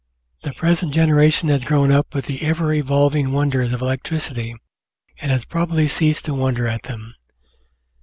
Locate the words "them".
6.81-7.13